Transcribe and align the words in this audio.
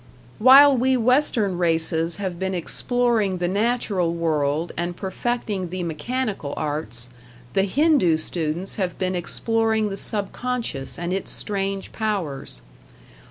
While 0.39 0.75
we 0.75 0.97
western 0.97 1.59
races 1.59 2.15
have 2.15 2.39
been 2.39 2.55
exploring 2.55 3.37
the 3.37 3.47
natural 3.47 4.15
world 4.15 4.71
and 4.75 4.97
perfecting 4.97 5.69
the 5.69 5.83
mechanical 5.83 6.55
arts, 6.57 7.09
the 7.53 7.65
Hindoo 7.67 8.17
students 8.17 8.77
have 8.77 8.97
been 8.97 9.13
exploring 9.13 9.89
the 9.89 9.97
subconscious 9.97 10.97
and 10.97 11.13
its 11.13 11.29
strange 11.31 11.91
powers. 11.91 12.63